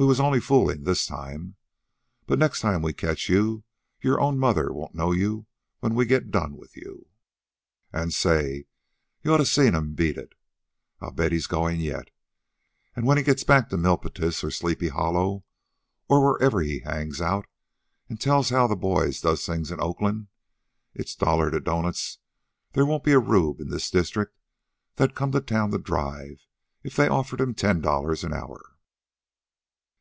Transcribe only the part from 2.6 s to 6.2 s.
time we catch you your own mother won't know you when we